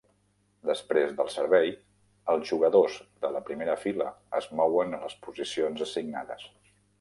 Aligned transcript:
Després 0.67 1.11
del 1.17 1.27
servei, 1.33 1.69
els 2.33 2.49
jugadors 2.53 2.95
de 3.27 3.31
la 3.35 3.43
primera 3.51 3.77
fila 3.83 4.09
es 4.41 4.49
mouen 4.63 4.97
a 5.01 5.03
les 5.05 5.19
posicions 5.29 5.85
assignades. 5.89 6.51